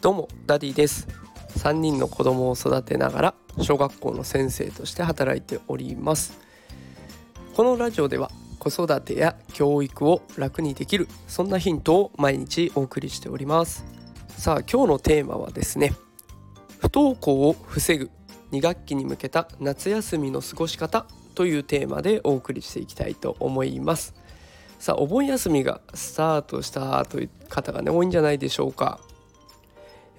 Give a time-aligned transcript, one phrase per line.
[0.00, 1.06] どうもダディです。
[1.58, 6.40] 3人の子供を育てながら小学校の先生として働いております。
[7.54, 13.84] このラジオでは子育てや教育を楽にできるそんなヒントを毎日お送りしております。
[14.38, 15.92] さあ今日のテーマはですね
[16.78, 18.10] 不登校を防ぐ
[18.52, 21.04] 2学期に向けた夏休みの過ごし方
[21.34, 24.14] というテーマでお送りしていきたいと思います。
[24.78, 28.98] さあお盆休みがスタートしたという方がね多いんじゃないでしょうか。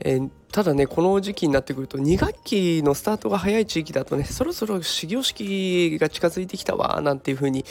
[0.04, 7.66] えー、ただねこの時期になってくると2学期のスタートが早い地域だとねそろそろ始業式が近づいてきたわなんていう風に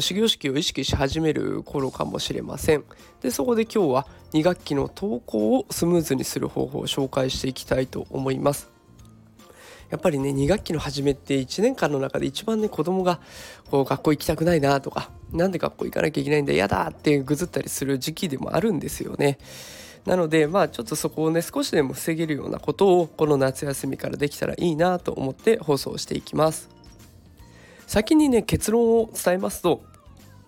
[0.00, 2.84] 始業式を意識し始める頃かもしれません。
[3.22, 8.68] でそこで今日は2学期の登校をスムーズにする方法を紹介していきたいと思います。
[9.90, 13.20] やっぱりね2学期の初めって1年間の中で一番ね子供が
[13.70, 19.38] こう学校行きたくないなとかなんで学校行かなきゃいけないんだ嫌だってぐずったりする時期でもあるんですよね。
[20.06, 26.68] なのでまあちょっとそこをね少しでも防げるようなことをこの夏休みからできたらいいなと思って放送していきます。
[27.86, 29.82] 先にね結論を伝えますと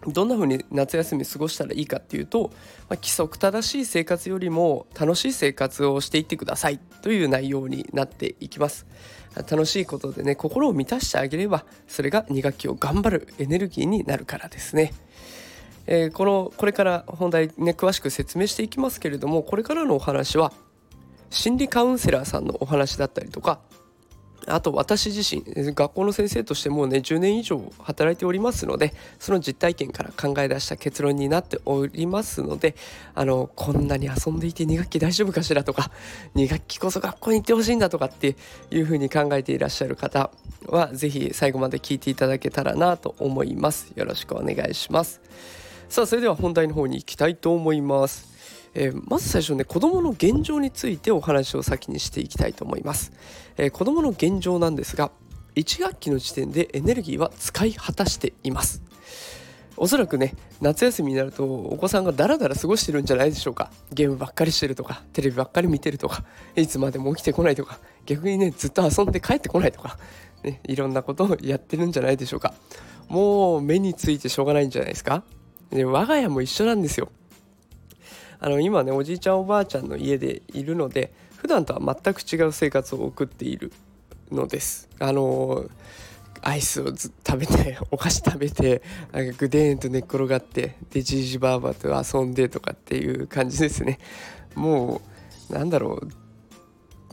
[0.06, 2.50] どんな風に夏休み過ごしたらいいかっていうと、
[2.88, 8.86] まあ、規則正しい生活よりも楽しい生活をしていってくださいという内容になっていきます。
[9.48, 14.92] 楽しいことでね心を満たしてあげればそれが2学期を頑張るエネルギーになるからですね。
[15.86, 20.52] えー、このこれから本題ね詳しく説明していきますけれどもこれからのお話は
[21.30, 23.60] 心理カウンセラーさんのお話だったりとか
[24.46, 32.74] あと私自身学校の先生としてもうね10年以上働いておりますのでその実体験から考え出した結論になっておりますので
[33.14, 35.90] あのこんなに遊んでいて2学期大丈夫かしらとか
[36.34, 38.36] 2学期こそ学校に行ってほしいんだとかって
[38.70, 40.30] いうふうに考えていらっしゃる方
[40.66, 43.92] は是非最後まで聞いていただけたらなと思います。
[43.94, 45.20] よろしくお願いします。
[45.92, 48.26] さあそれでは本題の方に行きたいと思います、
[48.72, 53.12] えー、まず最初ね子どもの現状についてお話を先にしていきたいと思います、
[53.58, 55.12] えー、子どもの現状なんですが
[55.54, 58.82] 1学期の時点でエネルギーは使い果たしています。
[59.76, 63.70] おそらくね夏休みになるとお子さんがダラダラ過ごしてるんじゃないでしょうか。
[63.92, 66.24] ゲームばっかりしてるとかテレビばっかり見てるとか
[66.56, 69.98] いつまでも起きてこないとか逆にねずっと遊んで帰ってこないとか、
[70.42, 72.54] ね、いろんなことをやってるんじゃないでしょうか。
[73.10, 75.22] もう目についてしょうがないんじゃないですか。
[75.72, 77.10] で我が家も一緒なんですよ。
[78.38, 83.72] あの今ねおじいちゃんおばあちゃんの家でいるので普段とは全く違う生活を送っている
[84.30, 84.88] のです。
[84.98, 85.64] あの
[86.44, 93.98] アイスをず食べて お菓子食べてなんかグデーンと寝っ転がってでじいじばあばと遊んでとかっていう感じですね。
[94.54, 95.00] も
[95.50, 96.08] うなんだろう。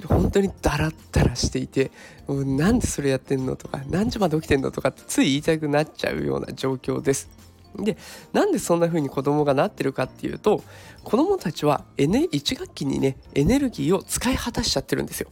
[0.08, 1.92] 本当にダラッダラしていて
[2.28, 7.30] なんでそれやってんのとか何時まで起きてんのとかってつい言いたくなっちゃうような状況です。
[7.76, 7.98] で
[8.34, 10.64] なんでそんな風に子供がなってるかっていうと
[11.04, 15.30] 子供たちは、1学期にねエネルギーを使い果たしちゃってるんですよ。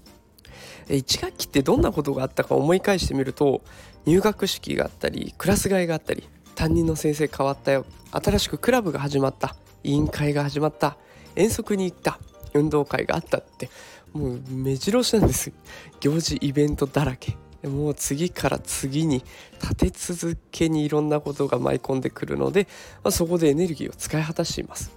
[0.87, 3.61] 1学期ってどんなことがあったか思い返してみると
[4.05, 6.23] 入学式があったりクラス替えがあったり
[6.55, 7.85] 担任の先生変わったよ。
[8.11, 9.55] 新しくクラブが始まった。
[9.83, 10.97] 委員会が始まった。
[11.35, 12.19] 遠足に行った。
[12.53, 13.69] 運動会があったって。
[14.11, 15.51] もう目白押しなんです。
[15.99, 17.37] 行事イベントだらけ。
[17.67, 19.23] もう次から次に
[19.61, 22.67] 立て続けにいろんなことが舞い込んでくるので、
[23.03, 24.91] まあ、そこでエネルギーを使い果たしています。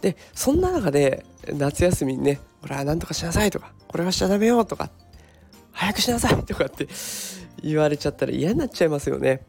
[0.00, 4.90] でそんな中で夏休みにね「これは何とかしなさい」とか「これはしちゃダメよ」とか
[5.72, 6.88] 「早くしなさい」とかって
[7.62, 9.46] 言われちゃったら嫌になっちゃいますよね。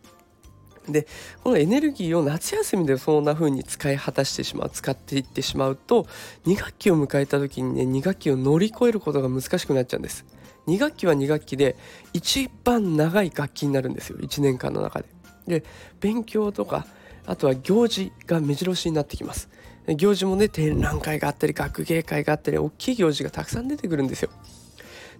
[0.87, 1.07] で
[1.43, 6.05] このエネルギーを夏休みでそんな風に使い果たしてしまう使っていってしまうと
[6.45, 10.25] 2学期を迎えた時にね2学期を乗り越えることが難しくなっちゃうんです。
[10.67, 11.75] 2学期は2学期で
[12.13, 15.07] 一番長い学期になるんですよ1年間の中で。
[15.47, 15.63] で
[15.99, 16.87] 勉強とか
[17.25, 19.49] あとは行事が目白押しになってきます。
[19.87, 24.29] 行事もね展覧会があったり学芸会があったり大きい行事がたくさん出てくるんですよ。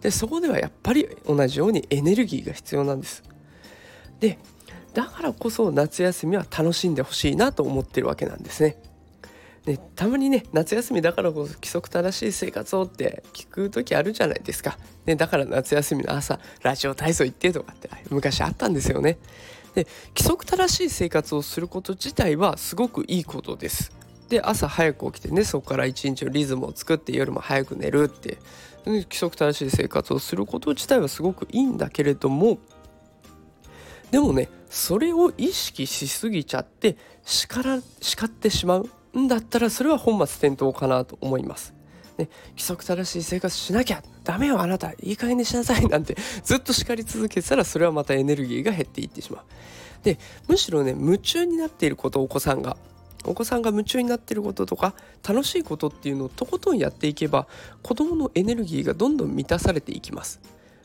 [0.01, 3.23] でそこではやっぱり同じようにエネルギーが必要なんです。
[4.19, 4.39] で
[4.93, 8.77] だからこそ夏休みは楽しんでほしいなと思ってるわけなんですね。
[9.65, 19.17] ね、たまにね夏休みだからこそ規則正しい生活をって聞く時あるじゃないですか、ね、だから夏休みの朝ラジオ体操行ってとかって昔あったんですよね。
[19.73, 23.91] で規則正しい生活をすること自体はすごくいいことです。
[24.29, 28.37] で朝早く起きてねそこから一日のリズムを作って夜も早く寝るって。
[28.85, 32.59] 規則正しい生活をすること自体はすごくいいんだけれども
[34.11, 38.89] でもねそれを意識しすぎちゃって叱ら叱ってしまう。
[39.17, 41.73] んだったらそれは本末転倒かなと思います。
[42.17, 49.43] ね、規則正しい生活しなきゃダメよあなたいい加減にしなさいなんてずっと叱り続けてたらそれはまたエネルギーが減っていってしまう。
[50.03, 50.17] で
[50.47, 52.77] むしろね夢中になっていることお子さんが
[53.25, 54.93] お子さんが夢中になってることとか
[55.27, 57.47] 楽しいことっていうのをとことんやっていけば
[57.81, 60.39] 子どものエネルギーがどんどん満たされていきます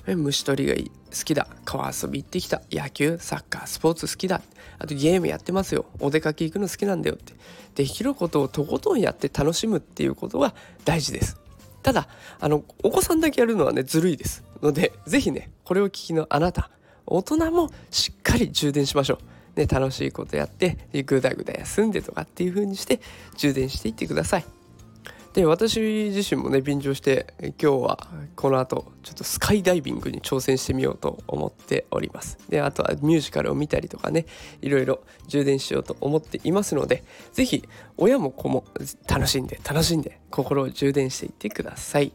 [0.06, 1.46] 虫取りがいい好きだ。
[1.64, 2.62] 川遊び行ってきた。
[2.70, 4.42] 野球サッカースポーツ好きだ。
[4.78, 5.86] あとゲームやってますよ。
[6.00, 7.34] お出かけ行くの好きなんだよって。
[7.74, 10.54] できることをとことんやって楽しむっていうことが
[10.84, 11.38] 大事です。
[11.82, 12.08] ただ
[12.40, 14.44] あのお子さんだけやるのはねずるいです。
[14.62, 16.70] ので是非ねこれを聞きのあなた
[17.06, 19.18] 大人もしっかり充電しましょ
[19.56, 23.00] う、ね、楽しいことやってぐだぐだ休んでとかっていう風にして
[23.36, 24.44] 充電していってください。
[25.32, 25.80] で私
[26.12, 32.36] 自身もね便乗して今日はこの後ちょっとスカイダイビングに挑戦してみようと思っております。
[32.48, 34.26] であとはミュージカルを見たりとかね
[34.60, 37.62] いろいろ充電しようと思っていますので是非
[37.96, 38.64] 親も子も
[39.08, 42.12] 楽しんで楽しんで心を充電していってください。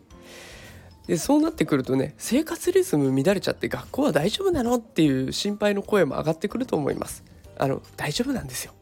[1.07, 4.75] でそうなってくるとね生活リズム乱れちゃって学校は大丈夫なの？
[4.75, 7.23] っていう心配の声も上がってくると思います。
[7.57, 8.73] あの大丈夫なんですよ。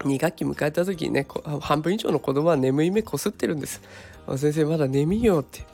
[0.00, 1.26] 2学期迎えた時にね
[1.60, 3.80] 半分以上の子供は眠い目こすってるんです。
[4.36, 5.64] 先生まだ眠いよって。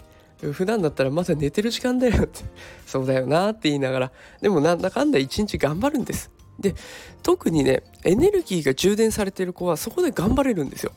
[0.52, 2.40] 普段だったらまだ寝てる時間だよって。
[2.87, 4.12] そうだよなって言いながら。
[4.40, 6.31] でもなんだかんだ一日頑張るんです。
[6.58, 6.75] で
[7.22, 10.93] 特にねエネルギーが充電されてる子はそこで頑張れるんですよ。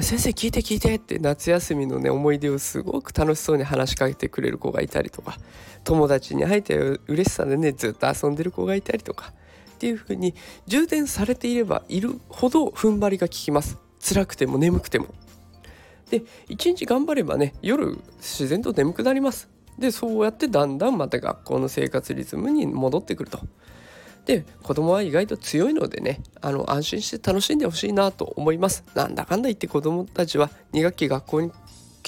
[0.00, 5.38] 先生聞いて聞いてって夏休みのね思い出をすごく楽しそうに話しかけてくれる子がいたりとか。
[5.84, 6.76] 友達に会えて
[7.06, 9.32] 嬉しさでねずっと遊んでる子がいたりとか。
[9.78, 10.34] っていう風に
[10.66, 13.78] 充電されていればいるほど踏ん張りが効きます。
[14.00, 15.06] 辛くても眠くても。
[16.10, 19.48] で一日頑張ればね夜自然と眠くなります。
[19.78, 23.38] でそうやってだんだんまた学校の生活リズムに戻ってくると。
[24.26, 28.82] で子供は意外と強いのでねあの安心して楽しんでほしいなと思います。
[28.96, 31.52] なんだかんだ言って子供たちは2学期学校に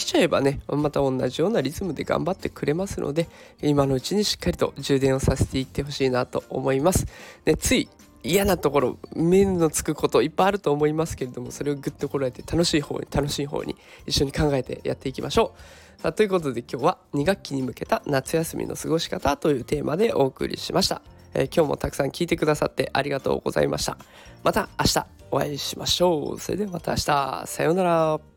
[0.01, 3.29] 来ちゃえばねまた同じようなリズムで頑張ってくれますので
[3.63, 7.07] 今のうちにしっかりと充電をさせていってほしいなと思います。
[7.45, 7.89] でつい
[8.23, 13.77] 嫌なところ目のつくこといっぱいあると思いますけれどもそれをぐっとこらえて楽しい方に楽しい方に
[14.07, 15.55] 一緒に考えてやっていきましょ
[15.99, 16.03] う。
[16.03, 21.03] さあということで今日は2学期に向けた夏休みの過ごし方というテーマでお送りしました。
[21.35, 23.99] えー、今日もたくさん聞いてくださってありがとうございました。
[24.43, 26.41] また明日お会いしましょう。
[26.41, 27.47] それではまた明日。
[27.47, 28.30] さようなら。